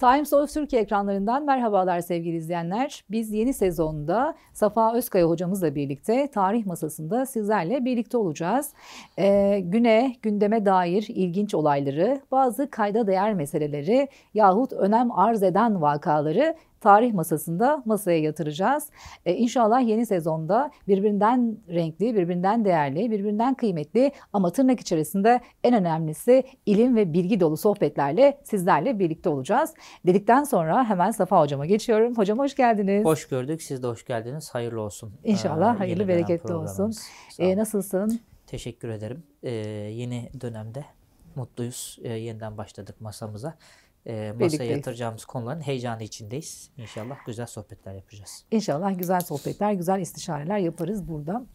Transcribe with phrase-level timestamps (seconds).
[0.00, 3.04] Times of Türkiye ekranlarından merhabalar sevgili izleyenler.
[3.10, 8.72] Biz yeni sezonda Safa Özkaya hocamızla birlikte tarih masasında sizlerle birlikte olacağız.
[9.18, 16.54] Ee, güne, gündeme dair ilginç olayları, bazı kayda değer meseleleri yahut önem arz eden vakaları
[16.80, 18.90] tarih masasında masaya yatıracağız.
[19.26, 26.44] Ee, inşallah yeni sezonda birbirinden renkli, birbirinden değerli, birbirinden kıymetli ama tırnak içerisinde en önemlisi
[26.66, 29.74] ilim ve bilgi dolu sohbetlerle sizlerle birlikte olacağız.
[30.06, 32.16] Dedikten sonra hemen Safa hocama geçiyorum.
[32.16, 33.04] Hocam hoş geldiniz.
[33.04, 33.62] Hoş gördük.
[33.62, 34.50] Siz de hoş geldiniz.
[34.50, 35.12] Hayırlı olsun.
[35.24, 36.92] İnşallah ee, hayırlı bereketli olsun.
[37.38, 38.20] Ee, nasılsın?
[38.46, 39.22] Teşekkür ederim.
[39.42, 40.84] Ee, yeni dönemde
[41.34, 41.98] mutluyuz.
[42.02, 43.54] Ee, yeniden başladık masamıza
[44.06, 46.70] e, masaya yatıracağımız konuların heyecanı içindeyiz.
[46.76, 48.44] İnşallah güzel sohbetler yapacağız.
[48.50, 51.46] İnşallah güzel sohbetler, güzel istişareler yaparız burada.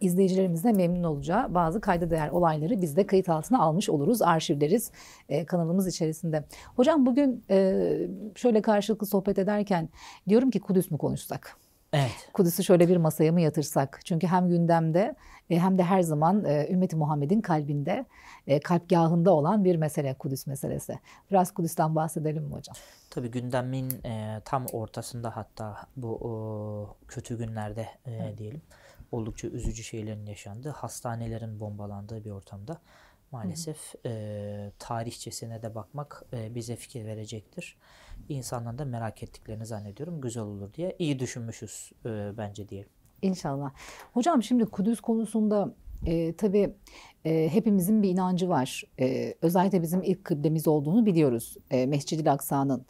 [0.00, 4.90] İzleyicilerimiz de memnun olacağı bazı kayda değer olayları biz de kayıt altına almış oluruz, arşivleriz
[5.28, 6.44] e, kanalımız içerisinde.
[6.76, 7.96] Hocam bugün e,
[8.34, 9.88] şöyle karşılıklı sohbet ederken
[10.28, 11.56] diyorum ki Kudüs mü konuşsak?
[11.92, 12.28] Evet.
[12.32, 14.00] Kudüs'ü şöyle bir masaya mı yatırsak?
[14.04, 15.16] Çünkü hem gündemde
[15.50, 18.06] e, hem de her zaman e, ümmeti Muhammed'in kalbinde,
[18.46, 20.98] e, kalpgahında olan bir mesele Kudüs meselesi.
[21.30, 22.76] Biraz Kudüs'ten bahsedelim mi hocam?
[23.10, 23.90] Tabii gündemin
[24.44, 28.38] tam ortasında hatta bu kötü günlerde evet.
[28.38, 28.62] diyelim
[29.12, 32.80] oldukça üzücü şeylerin yaşandığı, hastanelerin bombalandığı bir ortamda
[33.32, 37.76] maalesef e, tarihçesine de bakmak bize fikir verecektir.
[38.28, 40.20] İnsanların da merak ettiklerini zannediyorum.
[40.20, 42.90] Güzel olur diye iyi düşünmüşüz e, bence diyelim.
[43.22, 43.72] İnşallah.
[44.12, 45.74] Hocam şimdi Kudüs konusunda
[46.06, 46.74] e, tabii
[47.24, 48.84] e, hepimizin bir inancı var.
[49.00, 52.86] E, özellikle bizim ilk kıblemiz olduğunu biliyoruz e, Mescid-i Aksa'nın.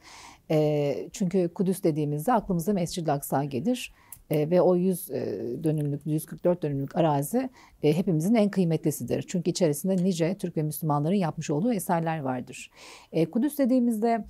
[0.51, 3.93] E, çünkü Kudüs dediğimizde aklımıza Mescid-i Aksa gelir.
[4.31, 7.51] E, ve o 100 e, dönümlük, 144 dönümlük arazi
[7.83, 9.25] e, hepimizin en kıymetlisidir.
[9.29, 12.71] Çünkü içerisinde nice Türk ve Müslümanların yapmış olduğu eserler vardır.
[13.13, 14.25] E, Kudüs dediğimizde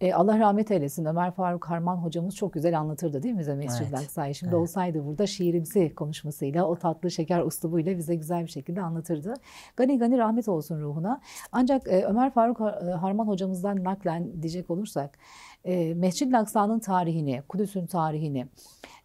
[0.00, 3.88] e, Allah rahmet eylesin Ömer Faruk Harman hocamız çok güzel anlatırdı değil mi bize Mescid-i
[3.88, 3.98] evet.
[3.98, 4.34] Aksa'yı?
[4.34, 4.62] Şimdi evet.
[4.62, 9.34] olsaydı burada şiirimsi konuşmasıyla o tatlı şeker uslubuyla bize güzel bir şekilde anlatırdı.
[9.76, 11.20] Gani gani rahmet olsun ruhuna.
[11.52, 12.60] Ancak e, Ömer Faruk
[13.00, 15.18] Harman hocamızdan naklen diyecek olursak
[15.64, 18.46] e, Mescid-i Aksa'nın tarihini, Kudüs'ün tarihini,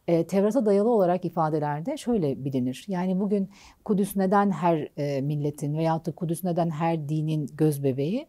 [0.08, 2.86] e, Tevrat'a dayalı olarak ifadelerde şöyle bilinir.
[2.88, 3.50] Yani bugün
[3.86, 8.28] Kudüs neden her e, milletin veyahut da Kudüs neden her dinin göz bebeği?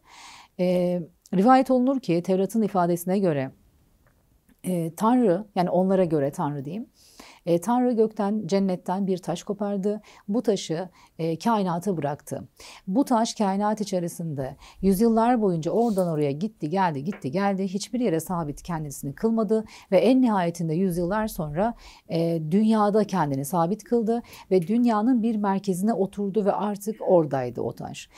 [0.59, 0.99] E,
[1.33, 3.51] rivayet olunur ki Tevrat'ın ifadesine göre
[4.63, 6.87] e, Tanrı yani onlara göre Tanrı diyeyim
[7.45, 10.01] e, Tanrı gökten, cennetten bir taş kopardı.
[10.27, 10.89] Bu taşı
[11.19, 12.47] e, kainata bıraktı.
[12.87, 17.63] Bu taş kainat içerisinde yüzyıllar boyunca oradan oraya gitti, geldi, gitti, geldi.
[17.63, 21.73] Hiçbir yere sabit kendisini kılmadı ve en nihayetinde yüzyıllar sonra
[22.09, 24.21] e, dünyada kendini sabit kıldı
[24.51, 28.09] ve dünyanın bir merkezine oturdu ve artık oradaydı o taş.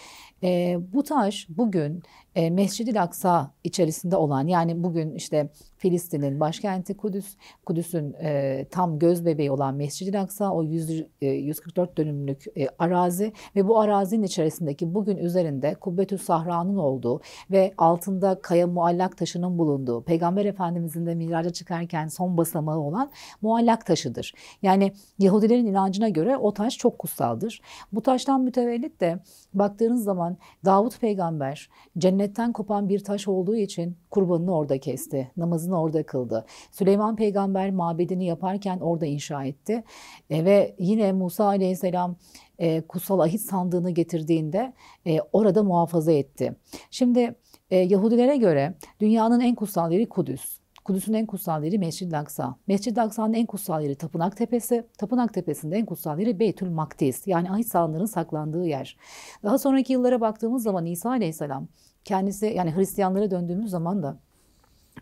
[0.43, 2.03] E, bu taş bugün
[2.35, 7.35] e, Mescid-i Aksa içerisinde olan yani bugün işte Filistin'in başkenti Kudüs,
[7.66, 13.34] Kudüs'ün e, tam göz bebeği olan Mescid-i Aksa o 100, e, 144 dönümlük e, arazi
[13.56, 20.03] ve bu arazinin içerisindeki bugün üzerinde Kubbetü Sahra'nın olduğu ve altında kaya muallak taşının bulunduğu
[20.03, 24.34] Peygamber Efendimizin de miraca çıkarken son basamağı olan muallak taşıdır.
[24.62, 27.62] Yani Yahudilerin inancına göre o taş çok kutsaldır.
[27.94, 29.19] Bu taştan mütevellit de
[29.53, 31.69] baktığınız zaman Davut peygamber
[32.25, 35.31] cennetten kopan bir taş olduğu için kurbanını orada kesti.
[35.38, 36.46] Namazını orada kıldı.
[36.72, 39.84] Süleyman peygamber mabedini yaparken orada inşa etti.
[40.30, 42.16] E, ve yine Musa aleyhisselam
[42.59, 44.74] e, kutsal ahit sandığını getirdiğinde
[45.06, 46.56] e, orada muhafaza etti.
[46.91, 47.36] Şimdi
[47.69, 50.59] e, Yahudilere göre dünyanın en kutsal yeri Kudüs.
[50.86, 52.56] Kudüs'ün en kutsal yeri Mescid-i Aksa.
[52.68, 54.84] Mescid-i Aksa'nın en kutsal yeri Tapınak Tepesi.
[54.97, 57.28] Tapınak Tepesi'nde en kutsal yeri Beytül Makdis.
[57.28, 58.97] Yani ahit sahanların saklandığı yer.
[59.44, 61.68] Daha sonraki yıllara baktığımız zaman İsa Aleyhisselam
[62.05, 64.17] kendisi yani Hristiyanlara döndüğümüz zaman da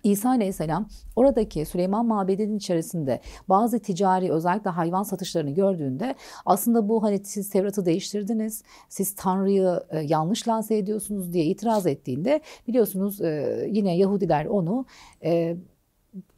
[0.04, 3.20] İsa Aleyhisselam oradaki Süleyman Mabedi'nin içerisinde
[3.50, 10.00] bazı ticari özellikle hayvan satışlarını gördüğünde aslında bu hani siz Tevrat'ı değiştirdiniz, siz Tanrı'yı e,
[10.00, 14.86] yanlış lanse ediyorsunuz diye itiraz ettiğinde biliyorsunuz e, yine Yahudiler onu
[15.24, 15.58] e,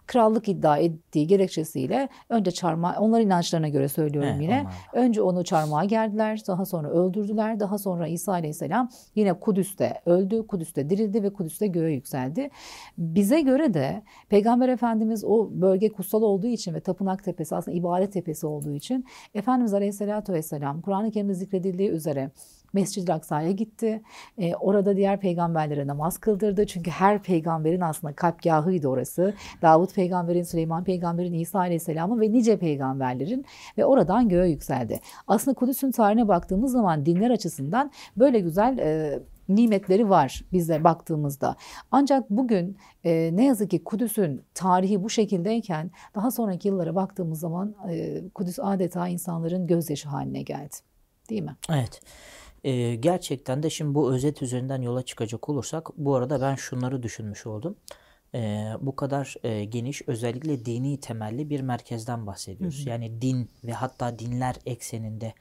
[0.08, 4.62] krallık iddia ettiği gerekçesiyle önce çarmıha, onlar inançlarına göre söylüyorum He, yine.
[4.62, 5.06] Onlar.
[5.06, 7.60] Önce onu çarmıha geldiler, daha sonra öldürdüler.
[7.60, 12.50] Daha sonra İsa Aleyhisselam yine Kudüs'te öldü, Kudüs'te dirildi ve Kudüs'te göğe yükseldi.
[12.98, 18.14] Bize göre de Peygamber Efendimiz o bölge kutsal olduğu için ve Tapınak Tepesi aslında ibadet
[18.14, 22.32] tepesi olduğu için Efendimiz Aleyhisselatü Vesselam Kur'an-ı Kerim'de zikredildiği üzere
[22.76, 24.02] Mescid-i Aksa'ya gitti.
[24.38, 26.66] E, orada diğer peygamberlere namaz kıldırdı.
[26.66, 29.34] Çünkü her peygamberin aslında kalpgahıydı orası.
[29.62, 33.46] Davut peygamberin, Süleyman peygamberin, İsa aleyhisselamın ve nice peygamberlerin
[33.78, 35.00] ve oradan göğe yükseldi.
[35.28, 39.20] Aslında Kudüs'ün tarihine baktığımız zaman dinler açısından böyle güzel e,
[39.50, 41.56] nimetleri var bize baktığımızda.
[41.92, 47.76] Ancak bugün e, ne yazık ki Kudüs'ün tarihi bu şekildeyken daha sonraki yıllara baktığımız zaman
[47.90, 50.76] e, Kudüs adeta insanların gözyaşı haline geldi.
[51.30, 51.56] Değil mi?
[51.70, 52.02] Evet.
[52.66, 57.46] Ee, gerçekten de şimdi bu özet üzerinden yola çıkacak olursak bu arada ben şunları düşünmüş
[57.46, 57.76] oldum.
[58.36, 62.80] Ee, bu kadar e, geniş özellikle dini temelli bir merkezden bahsediyoruz.
[62.80, 62.90] Hı hı.
[62.90, 65.34] Yani din ve hatta dinler ekseninde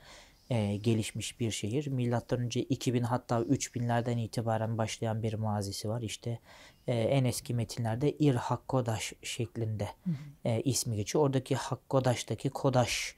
[0.50, 1.86] e, gelişmiş bir şehir.
[1.86, 6.02] Milattan önce 2000 hatta 3000'lerden itibaren başlayan bir mazisi var.
[6.02, 6.38] İşte
[6.86, 10.48] e, en eski metinlerde İr Hakkodaş şeklinde hı hı.
[10.48, 11.24] E, ismi geçiyor.
[11.24, 13.16] Oradaki Hakkodaş'taki Kodaş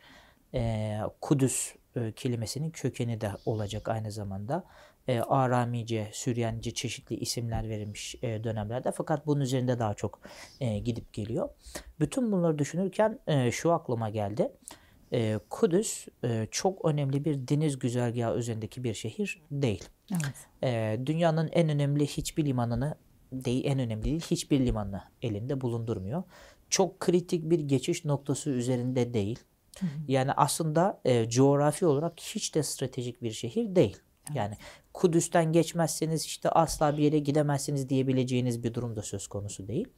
[0.54, 4.64] e, Kudüs e, kelimesinin kökeni de olacak aynı zamanda.
[5.08, 10.20] E, Aramice, Süryanice çeşitli isimler verilmiş e, dönemlerde fakat bunun üzerinde daha çok
[10.60, 11.48] e, gidip geliyor.
[12.00, 14.52] Bütün bunları düşünürken e, şu aklıma geldi.
[15.12, 19.84] E, Kudüs e, çok önemli bir deniz güzergahı üzerindeki bir şehir değil.
[20.12, 20.46] Evet.
[20.62, 22.94] E, dünyanın en önemli hiçbir limanını
[23.32, 26.22] değil, en önemli değil, hiçbir limanını elinde bulundurmuyor.
[26.70, 29.38] Çok kritik bir geçiş noktası üzerinde değil.
[29.80, 29.90] Hı hı.
[30.08, 33.96] Yani aslında e, coğrafi olarak hiç de stratejik bir şehir değil.
[34.26, 34.36] Evet.
[34.36, 34.54] Yani
[34.94, 39.88] Kudüs'ten geçmezseniz işte asla bir yere gidemezsiniz diyebileceğiniz bir durum da söz konusu değil.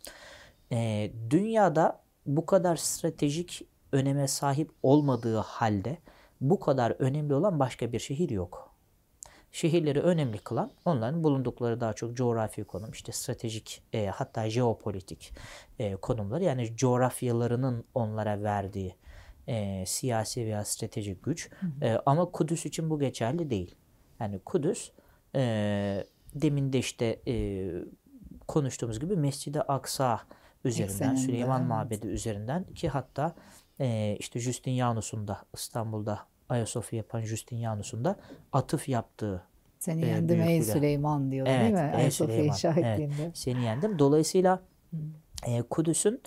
[0.73, 5.99] E, dünyada bu kadar stratejik öneme sahip olmadığı halde
[6.41, 8.75] bu kadar önemli olan başka bir şehir yok.
[9.53, 15.33] Şehirleri önemli kılan onların bulundukları daha çok coğrafi konum, işte stratejik e, hatta jeopolitik
[15.79, 18.95] e, konumları yani coğrafyalarının onlara verdiği
[19.49, 21.51] e, siyasi veya stratejik güç.
[21.51, 21.85] Hı hı.
[21.85, 23.75] E, ama Kudüs için bu geçerli değil.
[24.21, 24.91] Yani Kudüs
[25.35, 26.05] e,
[26.35, 27.67] demin de işte e,
[28.49, 30.21] konuştuğumuz gibi Mescid-i Aksa
[30.65, 31.69] üzerinden, Ekseninde, Süleyman evet.
[31.69, 33.35] Mabedi üzerinden ki hatta
[33.81, 38.17] e, işte Justinianus'un da İstanbul'da Ayasofya yapan Justinianus'un da
[38.53, 39.43] atıf yaptığı
[39.79, 41.93] seni e, yendim ey Süleyman diyor evet, değil mi?
[41.97, 43.23] Ayasofya inşa ettiğinde.
[43.23, 43.99] Evet, seni yendim.
[43.99, 44.63] Dolayısıyla
[45.47, 46.23] e, Kudüs'ün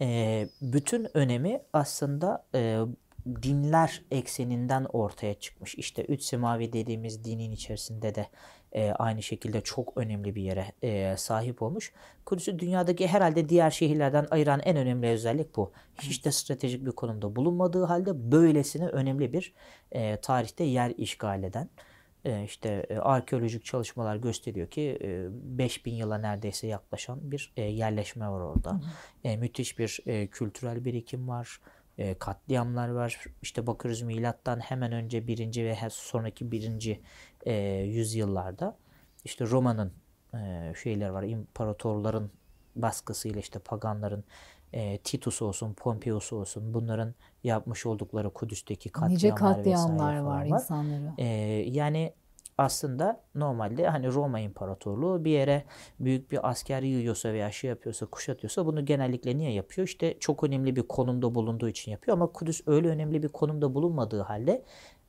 [0.00, 2.80] e, bütün önemi aslında e,
[3.42, 5.74] dinler ekseninden ortaya çıkmış.
[5.74, 8.26] İşte üç semavi dediğimiz dinin içerisinde de
[8.72, 11.92] e, aynı şekilde çok önemli bir yere e, sahip olmuş.
[12.24, 15.72] Kudüs'ü dünyadaki herhalde diğer şehirlerden ayıran en önemli özellik bu.
[16.00, 19.54] Hiç de stratejik bir konumda bulunmadığı halde böylesine önemli bir
[19.92, 21.68] e, tarihte yer işgal eden
[22.44, 28.40] işte e, arkeolojik çalışmalar gösteriyor ki e, 5000 yıla neredeyse yaklaşan bir e, yerleşme var
[28.40, 28.72] orada.
[28.72, 28.80] Hı.
[29.24, 31.60] E, müthiş bir e, kültürel birikim var.
[31.98, 33.24] E, katliamlar var.
[33.42, 37.00] İşte bakıyoruz milattan hemen önce birinci ve sonraki birinci
[37.46, 38.76] e, yüzyıllarda
[39.24, 39.92] işte Roma'nın
[40.34, 41.22] e, şeyler var.
[41.22, 42.30] imparatorların
[42.76, 44.24] baskısıyla işte paganların
[44.74, 51.12] e, Titus olsun, Pompeius olsun bunların yapmış oldukları Kudüs'teki katliamlar, nice katliamlar var, var insanları.
[51.18, 51.26] E,
[51.70, 52.12] yani
[52.58, 55.64] aslında normalde hani Roma İmparatorluğu bir yere
[56.00, 59.88] büyük bir asker yığıyorsa veya şey yapıyorsa, kuşatıyorsa bunu genellikle niye yapıyor?
[59.88, 64.20] İşte çok önemli bir konumda bulunduğu için yapıyor ama Kudüs öyle önemli bir konumda bulunmadığı
[64.20, 64.64] halde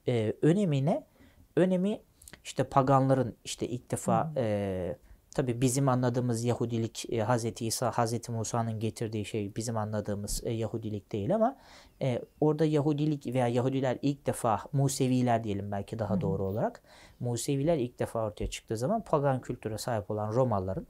[0.08, 1.08] e, önemine
[1.56, 2.02] önemi
[2.44, 4.38] işte paganların işte ilk defa hmm.
[4.38, 4.98] e,
[5.36, 7.62] Tabi bizim anladığımız Yahudilik e, Hz.
[7.62, 8.30] İsa, Hz.
[8.30, 11.58] Musa'nın getirdiği şey bizim anladığımız e, Yahudilik değil ama
[12.02, 16.22] e, orada Yahudilik veya Yahudiler ilk defa Museviler diyelim belki daha Hı.
[16.22, 16.82] doğru olarak
[17.20, 20.88] Museviler ilk defa ortaya çıktığı zaman pagan kültüre sahip olan Romalıların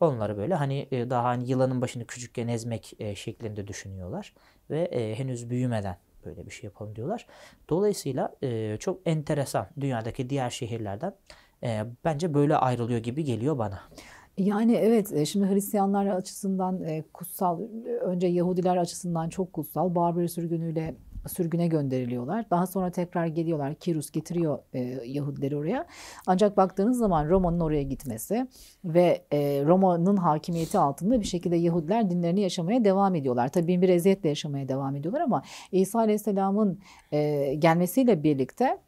[0.00, 4.34] onları böyle hani e, daha hani yılanın başını küçükken ezmek e, şeklinde düşünüyorlar
[4.70, 7.26] ve e, henüz büyümeden böyle bir şey yapalım diyorlar.
[7.68, 11.14] Dolayısıyla e, çok enteresan dünyadaki diğer şehirlerden
[11.62, 13.80] e, bence böyle ayrılıyor gibi geliyor bana.
[14.38, 17.60] Yani evet e, şimdi Hristiyanlar açısından e, kutsal,
[18.00, 19.94] önce Yahudiler açısından çok kutsal.
[19.94, 20.94] Barbary sürgünüyle
[21.28, 22.50] sürgüne gönderiliyorlar.
[22.50, 23.74] Daha sonra tekrar geliyorlar.
[23.74, 25.86] Kirus getiriyor e, Yahudileri oraya.
[26.26, 28.46] Ancak baktığınız zaman Roma'nın oraya gitmesi
[28.84, 33.48] ve e, Roma'nın hakimiyeti altında bir şekilde Yahudiler dinlerini yaşamaya devam ediyorlar.
[33.48, 36.78] Tabii bir eziyetle yaşamaya devam ediyorlar ama İsa Aleyhisselam'ın
[37.12, 38.78] e, gelmesiyle birlikte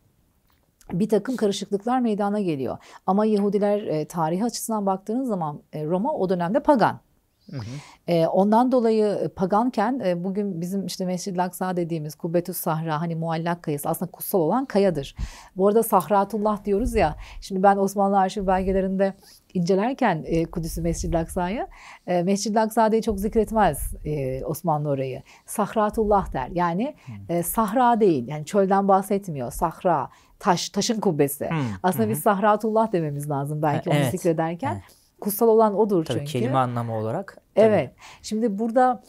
[0.93, 2.79] bir takım karışıklıklar meydana geliyor.
[3.07, 7.01] Ama Yahudiler e, tarihi açısından baktığınız zaman e, Roma o dönemde pagan.
[7.51, 7.63] Hı hı.
[8.09, 13.17] E, ondan dolayı e, paganken e, bugün bizim işte Mescid-i Aksa dediğimiz Kubbetüs Sahra hani
[13.17, 15.17] muallak kayası aslında kutsal olan kayadır.
[15.57, 17.17] Bu arada Sahratullah diyoruz ya.
[17.41, 19.15] Şimdi ben Osmanlı arşiv belgelerinde
[19.55, 21.67] incelerken e, Kudüs'ü Mescid-i Aksa'yı
[22.07, 25.23] e, Mescid-i Aksa diye çok zikretmez e, Osmanlı orayı.
[25.47, 26.49] Sahratullah der.
[26.53, 26.95] Yani
[27.29, 28.29] e, sahra değil.
[28.29, 29.53] Yani çölden bahsetmiyor.
[29.53, 31.51] Sahra taş, taşın kubbesi.
[31.51, 31.59] Hmm.
[31.83, 32.11] Aslında hmm.
[32.11, 34.11] biz Sahratullah dememiz lazım belki onu evet.
[34.11, 34.73] zikrederken.
[34.73, 34.97] Evet.
[35.21, 36.33] Kutsal olan odur Tabii çünkü.
[36.33, 37.39] kelime anlamı olarak.
[37.55, 37.67] Tabii.
[37.67, 37.91] Evet.
[38.23, 39.03] Şimdi burada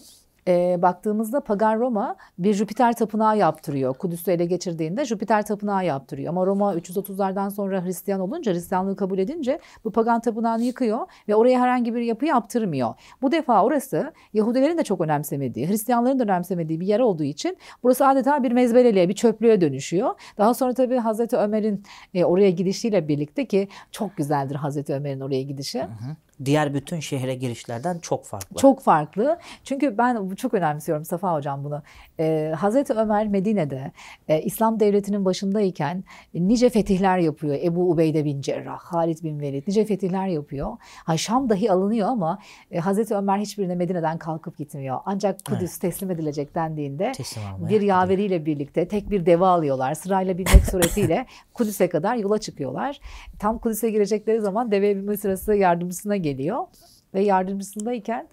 [0.48, 3.94] e, baktığımızda Pagan Roma bir Jüpiter tapınağı yaptırıyor.
[3.94, 6.30] Kudüs'ü ele geçirdiğinde Jüpiter tapınağı yaptırıyor.
[6.30, 11.62] Ama Roma 330'lardan sonra Hristiyan olunca, Hristiyanlığı kabul edince bu Pagan tapınağını yıkıyor ve oraya
[11.62, 12.94] herhangi bir yapı yaptırmıyor.
[13.22, 18.08] Bu defa orası Yahudilerin de çok önemsemediği, Hristiyanların da önemsemediği bir yer olduğu için burası
[18.08, 20.14] adeta bir mezbeleliğe, bir çöplüğe dönüşüyor.
[20.38, 21.84] Daha sonra tabii Hazreti Ömer'in
[22.14, 25.80] e, oraya gidişiyle birlikte ki çok güzeldir Hazreti Ömer'in oraya gidişi.
[25.80, 28.56] Hı hı diğer bütün şehre girişlerden çok farklı.
[28.56, 29.40] Çok farklı.
[29.64, 31.84] Çünkü ben çok önemsiyorum Safa Hocam bunu.
[32.20, 33.92] Ee, Hazreti Ömer Medine'de
[34.28, 37.56] e, İslam devletinin başındayken nice fetihler yapıyor.
[37.64, 40.78] Ebu Ubeyde bin Cerrah, Halid bin Velid nice fetihler yapıyor.
[41.06, 42.40] Ha, Şam dahi alınıyor ama
[42.72, 45.00] e, Hazreti Ömer hiçbirine Medine'den kalkıp gitmiyor.
[45.06, 45.82] Ancak Kudüs evet.
[45.82, 47.12] teslim edilecek dendiğinde
[47.60, 49.94] bir yaveriyle birlikte tek bir deva alıyorlar.
[49.94, 53.00] Sırayla binmek suretiyle Kudüs'e kadar yola çıkıyorlar.
[53.40, 56.68] Tam Kudüs'e girecekleri zaman deve binme sırası yardımcısına geliyor geliyor
[57.14, 58.28] ve yardımcısındayken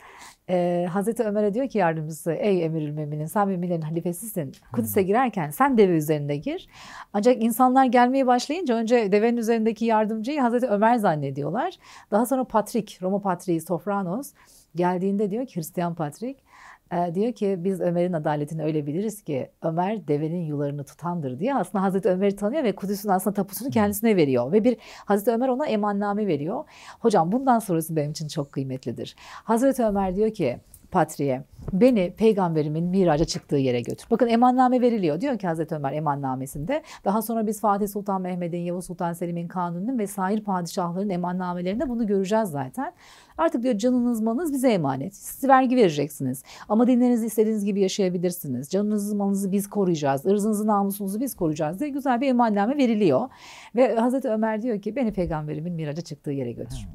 [0.51, 4.53] e, Hazreti Ömer'e diyor ki yardımcısı ey emirül müminin sen müminlerin halifesisin.
[4.73, 6.69] Kudüs'e girerken sen deve üzerinde gir.
[7.13, 11.79] Ancak insanlar gelmeye başlayınca önce devenin üzerindeki yardımcıyı Hazreti Ömer zannediyorlar.
[12.11, 14.33] Daha sonra Patrik, Roma Patriği Sofranos
[14.75, 16.48] geldiğinde diyor ki Hristiyan Patrik
[16.93, 21.85] e, diyor ki biz Ömer'in adaletini öyle biliriz ki Ömer devenin yularını tutandır diye aslında
[21.85, 24.53] Hazreti Ömer'i tanıyor ve Kudüs'ün aslında tapusunu kendisine veriyor.
[24.53, 26.65] Ve bir Hazreti Ömer ona emanname veriyor.
[27.01, 29.17] Hocam bundan sonrası benim için çok kıymetlidir.
[29.45, 30.59] Hazreti Ömer diyor ki
[30.91, 31.43] Patri'ye
[31.73, 34.07] beni peygamberimin miraca çıktığı yere götür.
[34.11, 35.21] Bakın emanname veriliyor.
[35.21, 36.83] Diyor ki Hazreti Ömer emannamesinde.
[37.05, 42.07] Daha sonra biz Fatih Sultan Mehmet'in, Yavuz Sultan Selim'in kanununun ve sair padişahların emannamelerinde bunu
[42.07, 42.93] göreceğiz zaten.
[43.39, 45.15] Artık diyor canınız malınız bize emanet.
[45.15, 46.43] Siz vergi vereceksiniz.
[46.69, 48.71] Ama dinlerinizi istediğiniz gibi yaşayabilirsiniz.
[48.71, 50.27] Canınızı malınızı biz koruyacağız.
[50.27, 53.29] Irzınızı namusunuzu biz koruyacağız diye güzel bir emanname veriliyor.
[53.77, 56.89] Ve Hazreti Ömer diyor ki beni peygamberimin miraca çıktığı yere götür.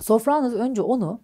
[0.00, 1.20] Sofranız önce onu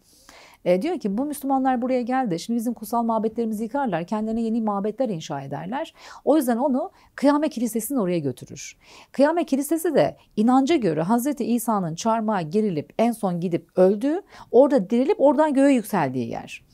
[0.66, 2.38] e, diyor ki bu Müslümanlar buraya geldi.
[2.38, 4.06] Şimdi bizim kutsal mabetlerimizi yıkarlar.
[4.06, 5.94] Kendilerine yeni mabetler inşa ederler.
[6.24, 8.76] O yüzden onu Kıyamet Kilisesi'nin oraya götürür.
[9.12, 15.20] Kıyamet Kilisesi de inanca göre Hazreti İsa'nın çarmıha gerilip en son gidip öldüğü, orada dirilip
[15.20, 16.66] oradan göğe yükseldiği yer.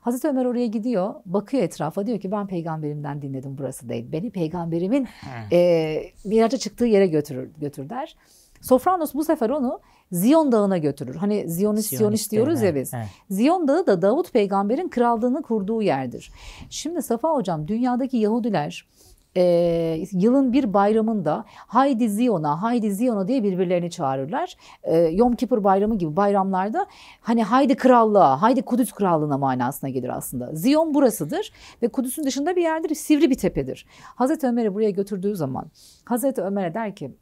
[0.00, 4.12] Hazreti Ömer oraya gidiyor, bakıyor etrafa diyor ki ben peygamberimden dinledim burası değil.
[4.12, 5.08] Beni peygamberimin
[5.52, 8.16] e, miraca çıktığı yere götürür, götür der.
[8.60, 9.80] Sofranos bu sefer onu
[10.12, 11.14] Ziyon Dağı'na götürür.
[11.14, 12.94] Hani Ziyonist, Siyonist, Siyonist diyoruz ya biz.
[12.94, 13.06] Evet.
[13.30, 16.32] Ziyon Dağı da Davut peygamberin krallığını kurduğu yerdir.
[16.70, 18.86] Şimdi Safa hocam dünyadaki Yahudiler
[19.36, 24.56] e, yılın bir bayramında haydi Ziyon'a, haydi Ziyon'a diye birbirlerini çağırırlar.
[24.82, 26.86] E, Yom Kippur bayramı gibi bayramlarda
[27.20, 30.54] hani haydi krallığa, haydi Kudüs krallığına manasına gelir aslında.
[30.54, 31.52] Ziyon burasıdır
[31.82, 33.86] ve Kudüs'ün dışında bir yerdir, sivri bir tepedir.
[34.02, 35.70] Hazreti Ömer'i buraya götürdüğü zaman
[36.04, 37.14] Hazreti Ömer'e der ki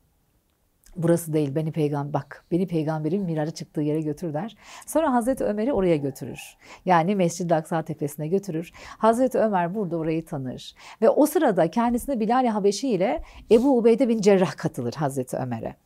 [0.98, 4.56] burası değil beni peygamber bak beni peygamberin miraca çıktığı yere götür der.
[4.86, 6.40] Sonra Hazreti Ömer'i oraya götürür.
[6.84, 8.72] Yani Mescid-i Aksa tepesine götürür.
[8.98, 10.74] Hazreti Ömer burada orayı tanır.
[11.02, 15.76] Ve o sırada kendisine Bilal-i Habeşi ile Ebu Ubeyde bin Cerrah katılır Hazreti Ömer'e.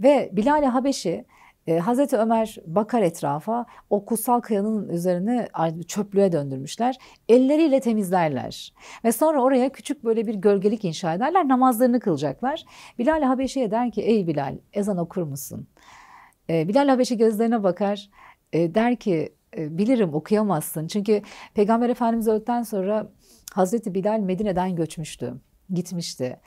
[0.00, 1.24] Ve Bilal-i Habeşi
[1.66, 5.48] e, Hazreti Ömer bakar etrafa o kutsal kayanın üzerine
[5.88, 6.96] çöplüğe döndürmüşler.
[7.28, 8.72] Elleriyle temizlerler.
[9.04, 11.48] Ve sonra oraya küçük böyle bir gölgelik inşa ederler.
[11.48, 12.64] Namazlarını kılacaklar.
[12.98, 15.66] Bilal Habeşi'ye der ki ey Bilal ezan okur musun?
[16.50, 18.10] E, Bilal Habeşi gözlerine bakar.
[18.52, 20.86] E, der ki e, bilirim okuyamazsın.
[20.86, 21.22] Çünkü
[21.54, 23.10] Peygamber Efendimiz öldükten sonra
[23.52, 25.34] Hazreti Bilal Medine'den göçmüştü.
[25.70, 26.40] Gitmişti.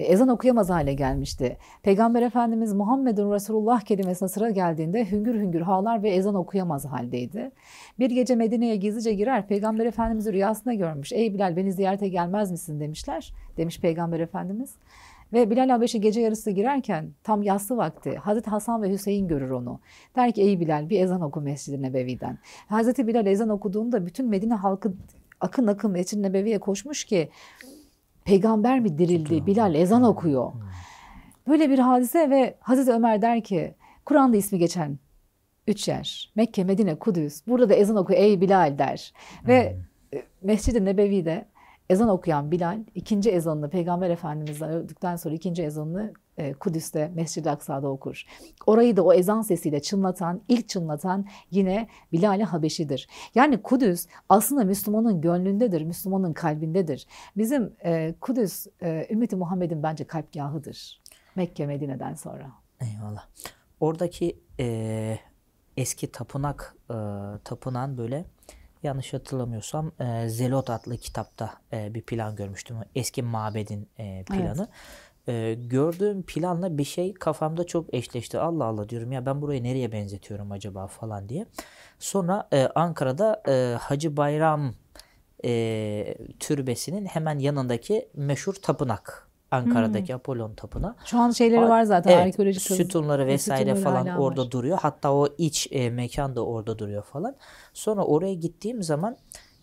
[0.00, 1.56] E, ezan okuyamaz hale gelmişti.
[1.82, 7.50] Peygamber Efendimiz Muhammedun Resulullah kelimesine sıra geldiğinde hüngür hüngür ağlar ve ezan okuyamaz haldeydi.
[7.98, 9.46] Bir gece Medine'ye gizlice girer.
[9.46, 11.12] Peygamber Efendimiz'i rüyasında görmüş.
[11.12, 13.32] Ey Bilal beni ziyarete gelmez misin demişler.
[13.56, 14.74] Demiş Peygamber Efendimiz.
[15.32, 19.80] Ve Bilal Habeşi gece yarısı girerken tam yaslı vakti Hazreti Hasan ve Hüseyin görür onu.
[20.16, 22.38] Der ki ey Bilal bir ezan oku Mescid-i Nebevi'den.
[22.66, 24.92] Hazreti Bilal ezan okuduğunda bütün Medine halkı
[25.40, 27.28] akın akın Mescid-i Nebevi'ye koşmuş ki
[28.24, 29.46] peygamber mi dirildi?
[29.46, 30.52] Bilal ezan okuyor.
[31.48, 33.74] Böyle bir hadise ve Hazreti Ömer der ki
[34.04, 34.98] Kur'an'da ismi geçen
[35.66, 36.32] üç yer.
[36.36, 37.46] Mekke, Medine, Kudüs.
[37.46, 39.12] Burada da ezan okuyor ey Bilal der.
[39.46, 39.76] Ve
[40.14, 41.48] e, Mescid-i Nebevi'de
[41.90, 46.12] ezan okuyan Bilal ikinci ezanını Peygamber Efendimiz'den öldükten sonra ikinci ezanını
[46.60, 48.24] Kudüs'te Mescid-i Aksa'da okur.
[48.66, 53.08] Orayı da o ezan sesiyle çınlatan, ilk çınlatan yine Bilal-i Habeşi'dir.
[53.34, 57.06] Yani Kudüs aslında Müslümanın gönlündedir, Müslümanın kalbindedir.
[57.36, 61.00] Bizim e, Kudüs e, ümmeti Muhammed'in bence kalpgahıdır.
[61.36, 62.52] Mekke, Medine'den sonra.
[62.80, 63.26] Eyvallah.
[63.80, 65.18] Oradaki e,
[65.76, 66.94] eski tapınak, e,
[67.44, 68.24] tapınan böyle
[68.82, 72.76] yanlış hatırlamıyorsam e, Zelot adlı kitapta e, bir plan görmüştüm.
[72.94, 74.56] Eski mabedin e, planı.
[74.58, 74.68] Evet.
[75.30, 78.38] E, gördüğüm planla bir şey kafamda çok eşleşti.
[78.38, 81.46] Allah Allah diyorum ya ben burayı nereye benzetiyorum acaba falan diye.
[81.98, 84.74] Sonra e, Ankara'da e, Hacı Bayram
[85.44, 89.30] e, türbesinin hemen yanındaki meşhur tapınak.
[89.50, 90.16] Ankara'daki hmm.
[90.16, 90.94] Apollon Tapınağı.
[91.04, 92.10] Şu an şeyleri var zaten.
[92.10, 94.50] Evet, arkeolojik sütunları vesaire falan orada var.
[94.50, 94.78] duruyor.
[94.82, 97.36] Hatta o iç e, mekan da orada duruyor falan.
[97.74, 99.16] Sonra oraya gittiğim zaman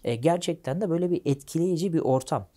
[0.03, 2.47] e, gerçekten de böyle bir etkileyici bir ortam.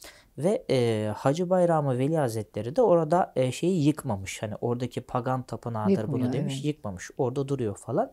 [0.42, 4.42] Ve e, Hacı Bayramı Veli Hazretleri de orada e, şeyi yıkmamış.
[4.42, 6.54] Hani oradaki pagan tapınağıdır Yıkmıyor, bunu demiş.
[6.54, 6.64] Evet.
[6.64, 7.10] Yıkmamış.
[7.18, 8.12] Orada duruyor falan.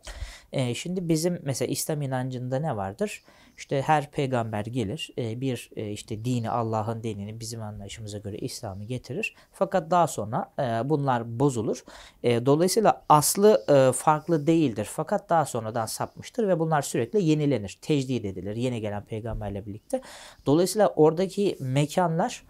[0.51, 3.23] E, şimdi bizim mesela İslam inancında ne vardır?
[3.57, 8.83] İşte her peygamber gelir e, bir e, işte dini Allah'ın dinini bizim anlayışımıza göre İslam'ı
[8.83, 9.35] getirir.
[9.51, 11.83] Fakat daha sonra e, bunlar bozulur.
[12.23, 14.87] Dolayısıyla aslı farklı değildir.
[14.91, 17.79] Fakat daha sonradan sapmıştır ve bunlar sürekli yenilenir.
[17.81, 20.01] Tecdid edilir yeni gelen peygamberle birlikte.
[20.45, 22.43] Dolayısıyla oradaki mekanlar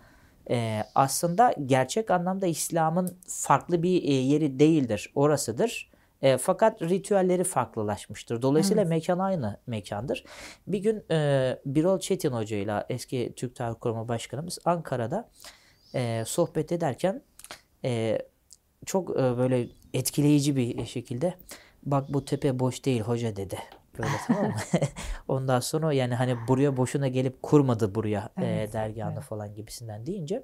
[0.95, 5.11] aslında gerçek anlamda İslam'ın farklı bir yeri değildir.
[5.15, 5.89] Orasıdır.
[6.21, 8.41] E, fakat ritüelleri farklılaşmıştır.
[8.41, 8.89] Dolayısıyla evet.
[8.89, 10.23] mekan aynı mekandır.
[10.67, 15.29] Bir gün e, Birol Çetin Hoca ile eski Türk Tarih Kurumu Başkanımız Ankara'da
[15.95, 17.21] e, sohbet ederken
[17.85, 18.19] e,
[18.85, 21.33] çok e, böyle etkileyici bir şekilde
[21.83, 23.57] bak bu tepe boş değil hoca dedi.
[23.97, 24.55] Böyle tamam mı?
[25.27, 29.23] Ondan sonra yani hani buraya boşuna gelip kurmadı buraya evet, e, dergahını evet.
[29.23, 30.43] falan gibisinden deyince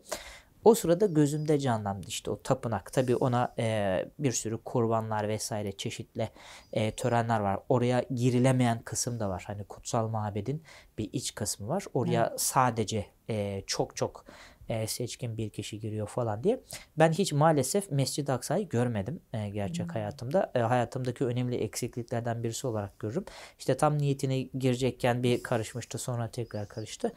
[0.63, 2.93] o sırada gözümde canlandı işte o tapınak.
[2.93, 6.29] Tabii ona e, bir sürü kurbanlar vesaire çeşitli
[6.73, 7.59] e, törenler var.
[7.69, 9.43] Oraya girilemeyen kısım da var.
[9.47, 10.63] Hani kutsal mabedin
[10.97, 11.85] bir iç kısmı var.
[11.93, 12.41] Oraya evet.
[12.41, 14.25] sadece e, çok çok
[14.69, 16.61] e, seçkin bir kişi giriyor falan diye.
[16.97, 19.93] Ben hiç maalesef Mescid-i Aksa'yı görmedim e, gerçek hmm.
[19.93, 20.51] hayatımda.
[20.55, 23.25] E, hayatımdaki önemli eksikliklerden birisi olarak görürüm.
[23.59, 27.11] İşte tam niyetine girecekken bir karışmıştı sonra tekrar karıştı.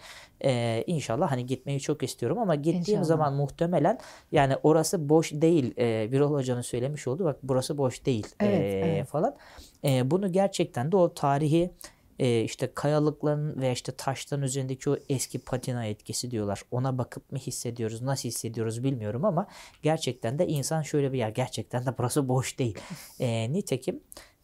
[0.45, 3.05] E, inşallah hani gitmeyi çok istiyorum ama gittiğim inşallah.
[3.05, 3.99] zaman muhtemelen
[4.33, 5.75] yani orası boş değil.
[5.79, 9.07] E, Birol Hoca'nın söylemiş olduğu bak burası boş değil evet, e, evet.
[9.07, 9.37] falan.
[9.85, 11.71] E, bunu gerçekten de o tarihi
[12.18, 16.62] e, işte kayalıkların veya işte taşların üzerindeki o eski patina etkisi diyorlar.
[16.70, 19.47] Ona bakıp mı hissediyoruz, nasıl hissediyoruz bilmiyorum ama
[19.82, 21.28] gerçekten de insan şöyle bir yer.
[21.28, 22.78] Gerçekten de burası boş değil.
[23.21, 24.00] E, nitekim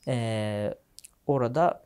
[0.08, 0.74] e,
[1.26, 1.82] orada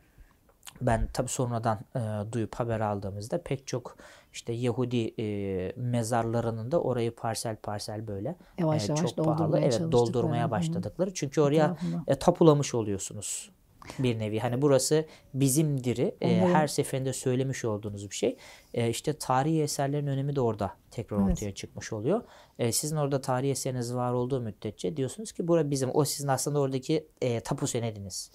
[0.81, 3.97] ben tabi sonradan e, duyup haber aldığımızda pek çok
[4.33, 9.81] işte Yahudi e, mezarlarının da orayı parsel parsel böyle yavaş e, yavaş çok pahalı evet
[9.93, 11.15] doldurmaya başladıkları.
[11.15, 13.51] Çünkü oraya e, tapulamış oluyorsunuz
[13.99, 14.39] bir nevi.
[14.39, 16.15] Hani burası bizimdiri.
[16.21, 18.37] E, her seferinde söylemiş olduğunuz bir şey.
[18.75, 21.33] E, işte tarihi eserlerin önemi de orada tekrar evet.
[21.33, 22.23] ortaya çıkmış oluyor.
[22.59, 25.91] E, sizin orada tarihi eseriniz var olduğu müddetçe diyorsunuz ki bura bizim.
[25.95, 28.31] O sizin aslında oradaki e, tapu senediniz.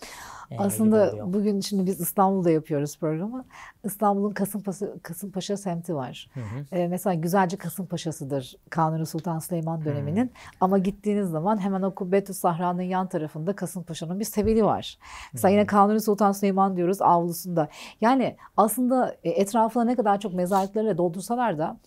[0.51, 3.45] E, aslında bugün şimdi biz İstanbul'da yapıyoruz programı.
[3.83, 6.29] İstanbul'un Kasımpaşa, Kasımpaşa semti var.
[6.33, 6.75] Hı hı.
[6.75, 10.25] E, mesela Güzelce Kasımpaşa'sıdır Kanuni Sultan Süleyman döneminin.
[10.25, 10.29] Hı.
[10.61, 14.97] Ama gittiğiniz zaman hemen o Kubbetü Sahra'nın yan tarafında Kasımpaşa'nın bir seveli var.
[15.41, 17.67] Mesela yine Kanuni Sultan Süleyman diyoruz avlusunda.
[18.01, 21.77] Yani aslında e, etrafına ne kadar çok mezarlıklarla doldursalar da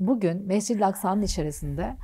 [0.00, 1.96] bugün Mescid-i Aksa'nın içerisinde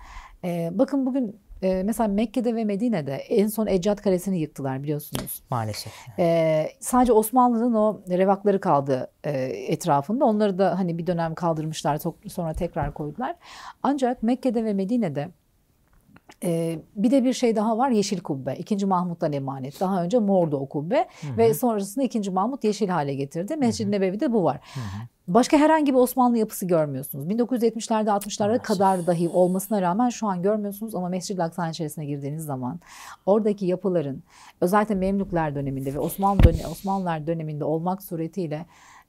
[0.45, 5.43] e, bakın bugün e, mesela Mekke'de ve Medine'de en son Eccat Kalesi'ni yıktılar biliyorsunuz.
[5.51, 5.93] Maalesef.
[6.19, 10.25] E, sadece Osmanlı'nın o revakları kaldı e, etrafında.
[10.25, 13.37] Onları da hani bir dönem kaldırmışlar sonra tekrar koydular.
[13.83, 15.29] Ancak Mekke'de ve Medine'de
[16.45, 18.57] ee, bir de bir şey daha var Yeşil Kubbe.
[18.57, 19.81] İkinci Mahmut'tan emanet.
[19.81, 21.37] Daha önce mordu o kubbe hı hı.
[21.37, 23.57] ve sonrasında ikinci Mahmut yeşil hale getirdi.
[23.57, 24.61] Mescid-i Nebevi'de bu var.
[24.75, 25.09] Hı hı.
[25.29, 27.27] Başka herhangi bir Osmanlı yapısı görmüyorsunuz.
[27.27, 32.81] 1970'lerde 60'larda kadar dahi olmasına rağmen şu an görmüyorsunuz ama Mescid-i Aksa'nın içerisine girdiğiniz zaman
[33.27, 34.23] oradaki yapıların
[34.61, 38.67] özellikle Memlükler döneminde ve Osmanlı dönemi, Osmanlılar döneminde olmak suretiyle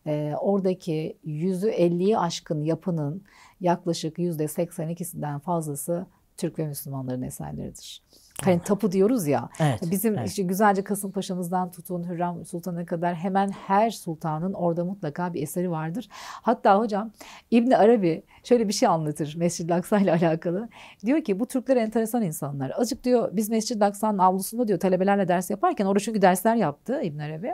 [0.08, 3.24] e, oradaki yüzü 50'yi aşkın yapının
[3.62, 6.06] yaklaşık %82'sinden fazlası
[6.40, 8.04] Türk ve Müslümanların eserleridir.
[8.44, 9.50] Hani tapu diyoruz ya.
[9.60, 10.30] Evet, bizim evet.
[10.30, 16.08] işte güzelce Kasımpaşa'mızdan tutun Hürrem Sultan'a kadar hemen her sultanın orada mutlaka bir eseri vardır.
[16.42, 17.12] Hatta hocam
[17.52, 20.70] İbn Arabi şöyle bir şey anlatır Mescid-i Aksa ile alakalı.
[21.06, 22.72] Diyor ki bu Türkler enteresan insanlar.
[22.78, 27.20] Azıcık diyor biz Mescid-i Aksa'nın avlusunda diyor talebelerle ders yaparken orada çünkü dersler yaptı İbn
[27.20, 27.52] Arabi.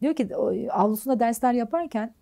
[0.00, 0.28] Diyor ki
[0.70, 2.14] avlusunda dersler yaparken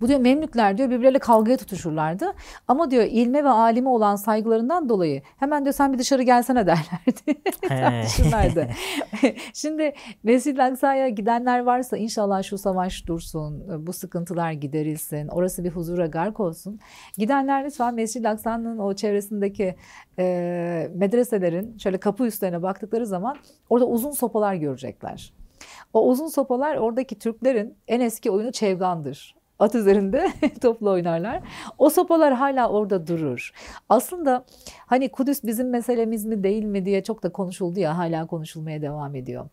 [0.00, 2.32] bu diyor Memlükler diyor birbirleriyle kavgaya tutuşurlardı.
[2.68, 7.42] Ama diyor ilme ve alime olan saygılarından dolayı hemen diyor sen bir dışarı gelsene derlerdi.
[7.68, 8.68] Tartışırlardı.
[9.54, 16.06] Şimdi Mescid-i Aksa'ya gidenler varsa inşallah şu savaş dursun, bu sıkıntılar giderilsin, orası bir huzura
[16.06, 16.80] gark olsun.
[17.18, 19.74] Gidenler lütfen Mescid-i Aksa'nın o çevresindeki
[20.18, 23.36] e, medreselerin şöyle kapı üstlerine baktıkları zaman
[23.70, 25.32] orada uzun sopalar görecekler.
[25.92, 31.42] O uzun sopalar oradaki Türklerin en eski oyunu çevgandır at üzerinde topla oynarlar.
[31.78, 33.52] O sopalar hala orada durur.
[33.88, 34.44] Aslında
[34.86, 39.14] hani Kudüs bizim meselemiz mi değil mi diye çok da konuşuldu ya hala konuşulmaya devam
[39.14, 39.46] ediyor.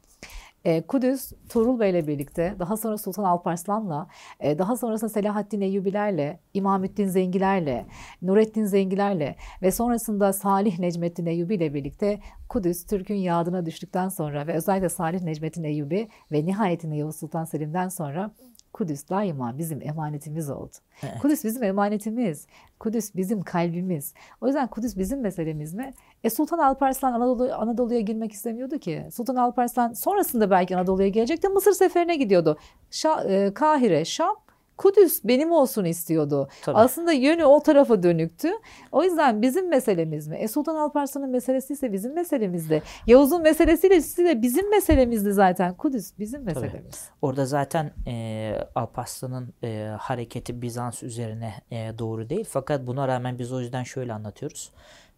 [0.65, 4.07] e, Kudüs Tuğrul Bey'le birlikte daha sonra Sultan Alparslan'la
[4.39, 7.85] e, daha sonrasında Selahaddin Eyyubilerle, İmamettin Zengilerle,
[8.21, 14.53] Nurettin Zengilerle ve sonrasında Salih Necmettin Eyyubi ile birlikte Kudüs Türk'ün yadına düştükten sonra ve
[14.53, 18.31] özellikle Salih Necmettin Eyyubi ve nihayetinde Yavuz Sultan Selim'den sonra
[18.75, 20.75] Kudüs daima bizim emanetimiz oldu.
[21.03, 21.19] Evet.
[21.21, 22.47] Kudüs bizim emanetimiz.
[22.79, 24.13] Kudüs bizim kalbimiz.
[24.41, 25.93] O yüzden Kudüs bizim meselemiz mi?
[26.23, 29.07] E Sultan Alparslan Anadolu, Anadolu'ya girmek istemiyordu ki.
[29.13, 31.49] Sultan Alparslan sonrasında belki Anadolu'ya gelecekti.
[31.49, 32.57] Mısır seferine gidiyordu.
[32.91, 34.35] Şa, e, Kahire, Şam
[34.77, 36.47] Kudüs benim olsun istiyordu.
[36.63, 36.77] Tabii.
[36.77, 38.49] Aslında yönü o tarafa dönüktü.
[38.91, 40.35] O yüzden bizim meselemiz mi?
[40.35, 42.83] E Sultan Alparslan'ın meselesi ise bizim meselemizdi.
[43.07, 45.73] Yavuz'un meselesiyle de bizim meselemizdi zaten.
[45.73, 46.71] Kudüs bizim meselemiz.
[46.71, 47.17] Tabii.
[47.21, 52.45] Orada zaten e, Alparslan'ın e, hareketi Bizans üzerine e, doğru değil.
[52.49, 54.71] Fakat buna rağmen biz o yüzden şöyle anlatıyoruz.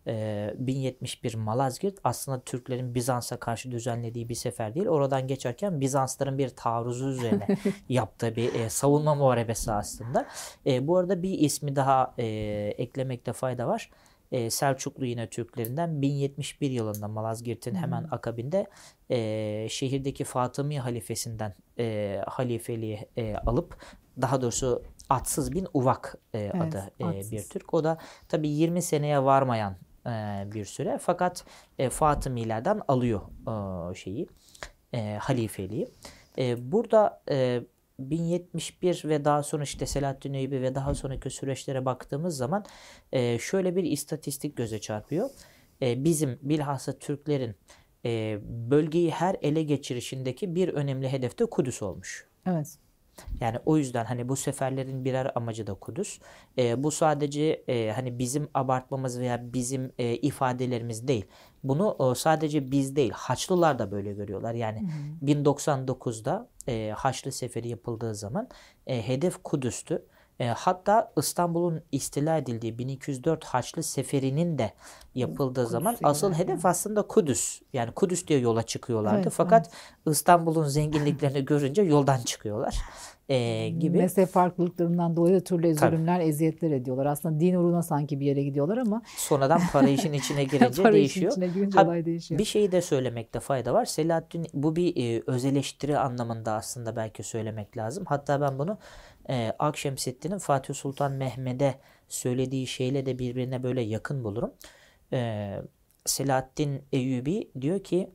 [0.07, 4.87] 1071 Malazgirt aslında Türklerin Bizans'a karşı düzenlediği bir sefer değil.
[4.87, 7.47] Oradan geçerken Bizansların bir taarruzu üzerine
[7.89, 10.27] yaptığı bir e, savunma muharebesi aslında.
[10.65, 12.25] E, bu arada bir ismi daha e,
[12.77, 13.89] eklemekte fayda var.
[14.31, 17.81] E, Selçuklu yine Türklerinden 1071 yılında Malazgirt'in hmm.
[17.81, 18.67] hemen akabinde
[19.09, 23.77] e, şehirdeki Fatımi halifesinden e, halifeliği e, alıp
[24.21, 27.73] daha doğrusu Atsız bin Uvak e, evet, adı e, bir Türk.
[27.73, 27.97] O da
[28.29, 29.75] tabii 20 seneye varmayan
[30.07, 30.97] e, bir süre.
[31.01, 31.45] Fakat
[31.79, 33.21] e, Fatımilerden alıyor
[33.91, 34.27] e, şeyi
[34.93, 35.87] e, halifeliği.
[36.37, 37.61] E, burada e,
[37.99, 42.65] 1071 ve daha sonra işte Selahaddin Eyyubi ve daha sonraki süreçlere baktığımız zaman
[43.11, 45.29] e, şöyle bir istatistik göze çarpıyor.
[45.81, 47.55] E, bizim bilhassa Türklerin
[48.05, 52.27] e, bölgeyi her ele geçirişindeki bir önemli hedef de Kudüs olmuş.
[52.45, 52.77] Evet.
[53.39, 56.19] Yani o yüzden hani bu seferlerin birer amacı da Kudüs.
[56.57, 61.25] E, bu sadece e, hani bizim abartmamız veya bizim e, ifadelerimiz değil.
[61.63, 64.53] Bunu e, sadece biz değil Haçlılar da böyle görüyorlar.
[64.53, 65.31] Yani hı hı.
[65.31, 68.49] 1099'da e, Haçlı Seferi yapıldığı zaman
[68.87, 70.05] e, hedef Kudüs'tü.
[70.39, 74.73] E, hatta İstanbul'un istila edildiği 1204 Haçlı Seferi'nin de
[75.15, 76.37] yapıldığı Kudüs zaman asıl yani.
[76.37, 77.61] hedef aslında Kudüs.
[77.73, 79.21] Yani Kudüs diye yola çıkıyorlardı.
[79.21, 80.17] Evet, Fakat evet.
[80.17, 82.75] İstanbul'un zenginliklerini görünce yoldan çıkıyorlar
[83.29, 83.97] e, gibi.
[83.97, 87.05] Mezhep farklılıklarından dolayı türlü zulümler, eziyetler ediyorlar.
[87.05, 89.01] Aslında din uğruna sanki bir yere gidiyorlar ama.
[89.17, 91.31] Sonradan para işin içine girince para değişiyor.
[91.31, 92.39] Işin içine girince ha, olay değişiyor.
[92.39, 93.85] Bir şeyi de söylemekte fayda var.
[93.85, 98.05] Selahaddin bu bir e, öz eleştiri anlamında aslında belki söylemek lazım.
[98.07, 98.77] Hatta ben bunu
[99.29, 104.53] e, Akşemseddin'in Fatih Sultan Mehmet'e söylediği şeyle de birbirine böyle yakın bulurum.
[105.13, 105.61] E,
[106.05, 108.11] Selahaddin Eyyubi diyor ki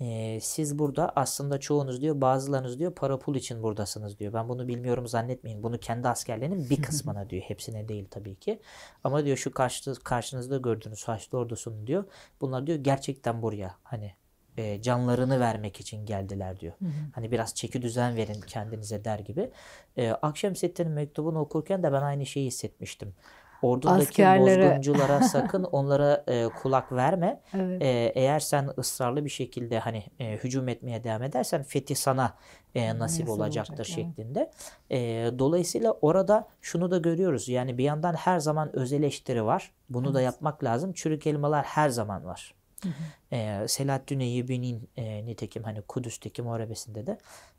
[0.00, 4.32] e, siz burada aslında çoğunuz diyor bazılarınız diyor para pul için buradasınız diyor.
[4.32, 5.62] Ben bunu bilmiyorum zannetmeyin.
[5.62, 7.42] Bunu kendi askerlerinin bir kısmına diyor.
[7.42, 8.60] Hepsine değil tabii ki.
[9.04, 12.04] Ama diyor şu karşı, karşınızda gördüğünüz Haçlı ordusunun diyor.
[12.40, 14.14] Bunlar diyor gerçekten buraya hani
[14.58, 16.72] e, canlarını vermek için geldiler diyor.
[16.78, 16.90] Hı hı.
[17.14, 19.50] Hani biraz çeki düzen verin kendinize der gibi.
[19.96, 23.14] E, Akşemseddin'in mektubunu okurken de ben aynı şeyi hissetmiştim.
[23.62, 24.70] Ordudaki Askerlere...
[24.70, 27.40] bozgunculara sakın onlara e, kulak verme.
[27.54, 27.82] Evet.
[27.82, 32.34] E, eğer sen ısrarlı bir şekilde hani e, hücum etmeye devam edersen fethi sana
[32.74, 34.50] e, nasip Nasıl olacaktır olacak, şeklinde.
[34.90, 35.34] Evet.
[35.34, 37.48] E, dolayısıyla orada şunu da görüyoruz.
[37.48, 39.72] Yani bir yandan her zaman öz eleştiri var.
[39.90, 40.14] Bunu evet.
[40.14, 40.92] da yapmak lazım.
[40.92, 42.54] Çürük elmalar her zaman var.
[42.84, 43.36] Hı hı.
[43.36, 47.18] E, Selahaddin Eyyubi'nin e, nitekim hani Kudüs'teki muharebesinde de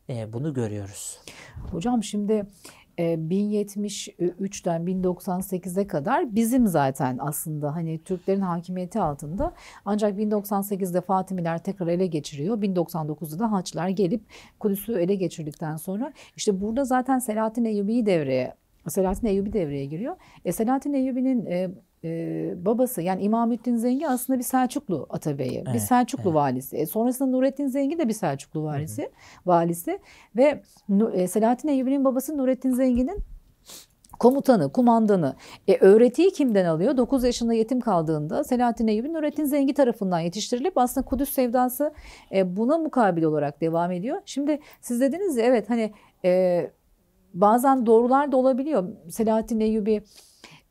[0.09, 1.19] e, bunu görüyoruz.
[1.71, 2.45] Hocam şimdi
[2.97, 9.53] 1073'ten e, 1098'e kadar bizim zaten aslında hani Türklerin hakimiyeti altında
[9.85, 12.57] ancak 1098'de Fatimiler tekrar ele geçiriyor.
[12.57, 14.21] 1099'da da Haçlılar gelip
[14.59, 18.53] Kudüs'ü ele geçirdikten sonra işte burada zaten Selahattin Eyyubi'yi devreye
[18.89, 20.15] Selahattin Eyyubi devreye giriyor.
[20.45, 21.69] E, Selahattin Eyyubi'nin e,
[22.03, 26.35] e, babası yani İmamettin Zengi aslında bir Selçuklu atabeyi, evet, bir Selçuklu evet.
[26.35, 26.77] valisi.
[26.77, 29.11] E, sonrasında Nurettin Zengi de bir Selçuklu valisi, hı hı.
[29.45, 29.99] valisi
[30.35, 30.61] ve
[31.13, 33.23] e, Selahattin Eyyubi'nin babası Nurettin Zengi'nin
[34.19, 35.35] komutanı, kumandanı.
[35.67, 36.97] E, öğretiyi kimden alıyor?
[36.97, 41.93] 9 yaşında yetim kaldığında Selahattin Eyyubi Nurettin Zengi tarafından yetiştirilip aslında Kudüs sevdası
[42.31, 44.21] e, buna mukabil olarak devam ediyor.
[44.25, 45.93] Şimdi siz dediniz ya evet hani
[46.25, 46.61] e,
[47.33, 48.83] bazen doğrular da olabiliyor.
[49.09, 50.03] Selahattin Eyyubi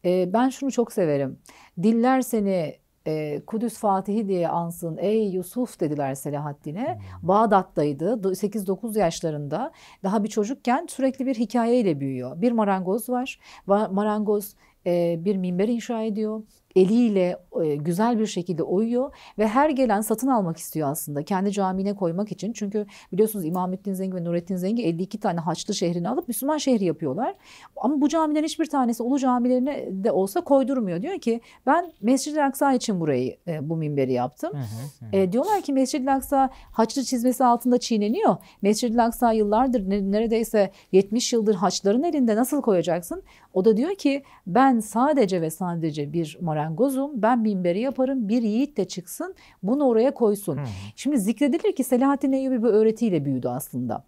[0.05, 1.39] e, ben şunu çok severim.
[1.83, 2.75] Diller seni
[3.07, 6.95] e, Kudüs Fatihi diye ansın ey Yusuf dediler Selahaddin'e.
[6.95, 7.29] Hmm.
[7.29, 12.41] Bağdat'taydı 8-9 yaşlarında daha bir çocukken sürekli bir hikayeyle büyüyor.
[12.41, 13.39] Bir marangoz var.
[13.67, 14.55] Marangoz
[14.87, 16.43] e, bir minber inşa ediyor.
[16.77, 21.95] Eliyle e, güzel bir şekilde oyuyor ve her gelen satın almak istiyor aslında kendi camine
[21.95, 22.53] koymak için.
[22.53, 27.35] Çünkü biliyorsunuz İmamettin Zengi ve Nurettin Zengi 52 tane Haçlı şehrini alıp Müslüman şehri yapıyorlar.
[27.77, 31.03] Ama bu camilerin hiçbir tanesi Ulu camilerine de olsa koydurmuyor.
[31.03, 34.53] Diyor ki ben Mescid-i Aksa için burayı e, bu minberi yaptım.
[34.53, 35.17] Hı hı hı.
[35.17, 38.37] E, diyorlar ki Mescid-i Aksa Haçlı çizmesi altında çiğneniyor.
[38.63, 43.23] Mescid-i Aksa yıllardır neredeyse 70 yıldır Haçların elinde nasıl koyacaksın?
[43.53, 47.23] O da diyor ki ben sadece ve sadece bir marangozum.
[47.23, 48.29] Ben minberi yaparım.
[48.29, 50.57] Bir yiğit de çıksın bunu oraya koysun.
[50.57, 50.65] Hmm.
[50.97, 54.05] Şimdi zikredilir ki Selahattin Eyyubi bu öğretiyle büyüdü aslında.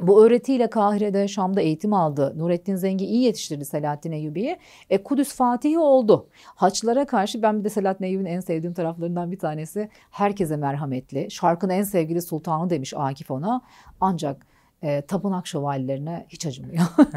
[0.00, 2.34] Bu öğretiyle Kahire'de, Şam'da eğitim aldı.
[2.36, 4.56] Nurettin Zengi iyi yetiştirdi Selahattin Eyyubi'yi.
[4.90, 6.28] E, Kudüs Fatihi oldu.
[6.44, 11.30] Haçlara karşı ben bir de Selahattin Eyyubi'nin en sevdiğim taraflarından bir tanesi herkese merhametli.
[11.30, 13.60] Şarkın en sevgili sultanı demiş Akif ona.
[14.00, 14.46] Ancak
[14.82, 16.84] e, tapınak şövalyelerine hiç acımıyor.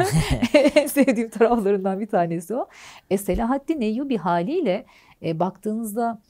[0.75, 2.67] en sevdiğim taraflarından bir tanesi o.
[3.09, 4.85] E, Selahaddin Eyyubi haliyle
[5.23, 6.21] e, baktığınızda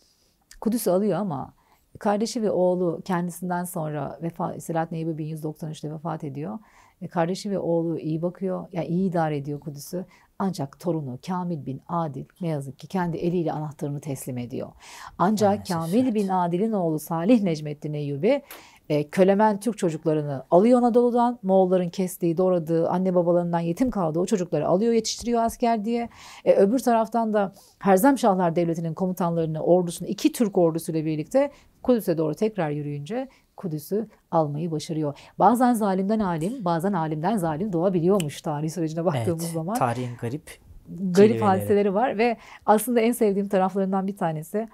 [0.62, 1.54] Kudüs'ü alıyor ama
[2.00, 6.60] kardeşi ve oğlu kendisinden sonra vefat, Selahaddin Eyyubi 1193'te vefat ediyor.
[7.02, 10.06] E, kardeşi ve oğlu iyi bakıyor, yani iyi idare ediyor Kudüs'ü.
[10.40, 14.72] Ancak torunu Kamil bin Adil ne yazık ki kendi eliyle anahtarını teslim ediyor.
[15.18, 16.16] Ancak Maalesef, Kamil evet.
[16.16, 18.42] bin Adil'in oğlu Salih Necmettin Eyyubi
[18.90, 21.40] e, kölemen Türk çocuklarını alıyor Anadolu'dan.
[21.44, 26.10] Moğolların kestiği, doğradığı, anne babalarından yetim kaldığı o çocukları alıyor, yetiştiriyor asker diye.
[26.46, 31.52] E, öbür taraftan da Herzemşahlar Devleti'nin komutanlarını, ordusunu iki Türk ordusuyla birlikte
[31.84, 35.18] Kudüs'e doğru tekrar yürüyünce Kudüs'ü almayı başarıyor.
[35.40, 39.76] Bazen zalimden alim, bazen alimden zalim doğabiliyormuş tarih sürecine baktığımız evet, zaman.
[39.76, 44.68] Tarihin garip garip hadiseleri var ve aslında en sevdiğim taraflarından bir tanesi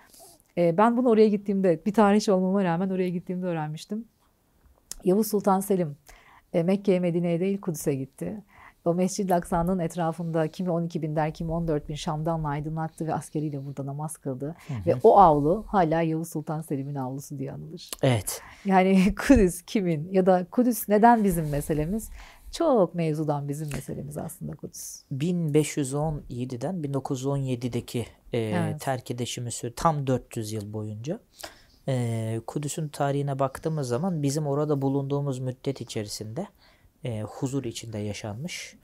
[0.59, 4.05] e, ben bunu oraya gittiğimde bir tarihçi olmama rağmen oraya gittiğimde öğrenmiştim.
[5.03, 5.97] Yavuz Sultan Selim
[6.53, 8.43] e, Mekke'ye Medine'ye değil Kudüs'e gitti.
[8.85, 13.65] O Mescid-i Aksa'nın etrafında kimi 12 bin der kimi 14 bin Şam'dan aydınlattı ve askeriyle
[13.65, 14.55] burada namaz kıldı.
[14.67, 14.77] Hı hı.
[14.85, 17.89] Ve o avlu hala Yavuz Sultan Selim'in avlusu diye anılır.
[18.03, 18.41] Evet.
[18.65, 22.09] Yani Kudüs kimin ya da Kudüs neden bizim meselemiz?
[22.51, 25.01] Çok mevzudan bizim meselemiz aslında Kudüs.
[25.11, 28.81] 1517'den 1917'deki e, evet.
[28.81, 31.19] terk edişimi tam 400 yıl boyunca
[31.87, 36.47] e, Kudüs'ün tarihine baktığımız zaman bizim orada bulunduğumuz müddet içerisinde
[37.03, 38.75] e, huzur içinde yaşanmış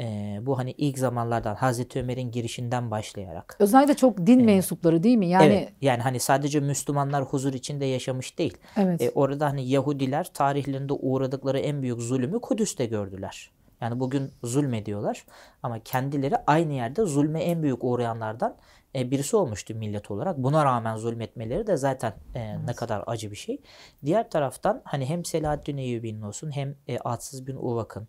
[0.00, 3.56] e, bu hani ilk zamanlardan Hazreti Ömer'in girişinden başlayarak.
[3.58, 5.28] Özellikle çok din e, mensupları değil mi?
[5.28, 8.56] Yani evet, yani hani sadece Müslümanlar huzur içinde yaşamış değil.
[8.76, 9.02] Evet.
[9.02, 13.50] E, orada hani Yahudiler tarihlerinde uğradıkları en büyük zulümü Kudüs'te gördüler.
[13.80, 15.24] Yani bugün zulmediyorlar
[15.62, 18.56] ama kendileri aynı yerde zulme en büyük uğrayanlardan
[18.94, 20.38] e, birisi olmuştu millet olarak.
[20.38, 22.58] Buna rağmen zulmetmeleri de zaten e, evet.
[22.66, 23.60] ne kadar acı bir şey.
[24.04, 28.08] Diğer taraftan hani hem Selahaddin Eyyubi'nin olsun hem e, Atsız bin Uvak'ın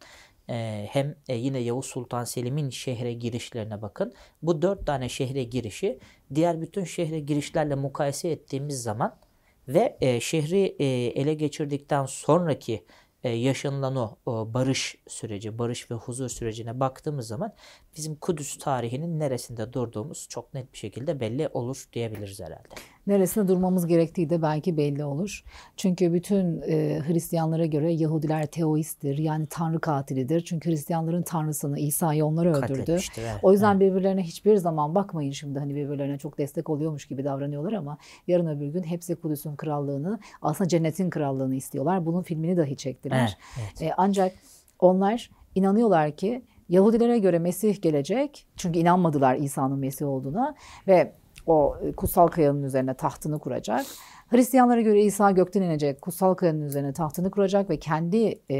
[0.91, 4.13] hem e, yine Yavuz Sultan Selim'in şehre girişlerine bakın.
[4.41, 5.99] Bu dört tane şehre girişi
[6.35, 9.19] diğer bütün şehre girişlerle mukayese ettiğimiz zaman
[9.67, 10.85] ve e, şehri e,
[11.21, 12.85] ele geçirdikten sonraki
[13.23, 17.53] yaşanılan o barış süreci, barış ve huzur sürecine baktığımız zaman
[17.97, 22.67] bizim Kudüs tarihinin neresinde durduğumuz çok net bir şekilde belli olur diyebiliriz herhalde.
[23.07, 25.43] Neresinde durmamız gerektiği de belki belli olur.
[25.77, 29.17] Çünkü bütün e, Hristiyanlara göre Yahudiler teoisttir.
[29.17, 30.41] Yani tanrı katilidir.
[30.41, 32.97] Çünkü Hristiyanların tanrısını İsa'yı onlar öldürdü.
[33.17, 33.39] Evet.
[33.43, 33.81] O yüzden evet.
[33.81, 37.97] birbirlerine hiçbir zaman bakmayın şimdi hani birbirlerine çok destek oluyormuş gibi davranıyorlar ama
[38.27, 42.05] yarın öbür gün hepsi Kudüs'ün krallığını aslında cennetin krallığını istiyorlar.
[42.05, 43.37] Bunun filmini dahi çektiler.
[43.59, 43.91] Evet, evet.
[43.91, 44.33] E, ancak
[44.79, 48.47] onlar inanıyorlar ki Yahudilere göre Mesih gelecek.
[48.57, 50.55] Çünkü inanmadılar İsa'nın Mesih olduğuna
[50.87, 51.13] ve
[51.47, 53.85] o kutsal kayanın üzerine tahtını kuracak.
[54.27, 58.57] Hristiyanlara göre İsa gökten inecek, kutsal kayanın üzerine tahtını kuracak ve kendi e,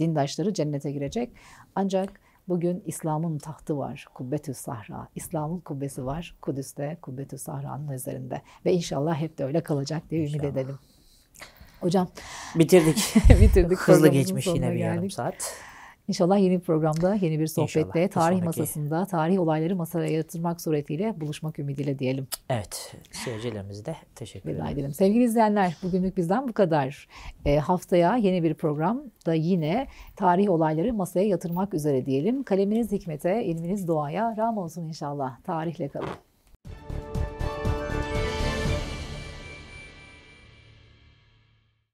[0.00, 1.32] dindaşları cennete girecek.
[1.74, 5.08] Ancak bugün İslam'ın tahtı var, Kubbetü Sahra.
[5.14, 8.42] İslam'ın kubbesi var, Kudüs'te Kubbetü Sahra'nın üzerinde.
[8.64, 10.78] Ve inşallah hep de öyle kalacak diye ümit edelim.
[11.80, 12.08] Hocam.
[12.54, 13.14] Bitirdik.
[13.40, 13.78] bitirdik.
[13.78, 14.80] Hızlı geçmiş yine bir geldik.
[14.80, 15.54] yarım saat.
[16.08, 18.08] İnşallah yeni bir programda, yeni bir sohbette, İnşallah.
[18.08, 18.46] tarih sonraki...
[18.60, 22.26] masasında, tarih olayları masaya yatırmak suretiyle buluşmak ümidiyle diyelim.
[22.50, 24.66] Evet, seyircilerimize de teşekkür ederim.
[24.66, 24.92] edelim.
[24.92, 27.08] Sevgili izleyenler, bugünlük bizden bu kadar.
[27.44, 29.86] E, haftaya yeni bir programda yine
[30.16, 32.42] tarih olayları masaya yatırmak üzere diyelim.
[32.42, 35.40] Kaleminiz hikmete, ilminiz doğaya, ram olsun inşallah.
[35.44, 36.08] Tarihle kalın.